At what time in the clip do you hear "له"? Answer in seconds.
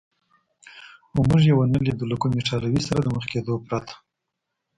2.11-2.15